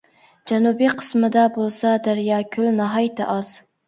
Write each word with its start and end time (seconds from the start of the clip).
جەنۇبىي 0.51 0.87
قىسمىدا 1.01 1.43
بولسا 1.57 1.91
دەريا، 2.07 2.39
كۆل 2.57 2.71
ناھايىتى 2.81 3.29
ئاز. 3.35 3.53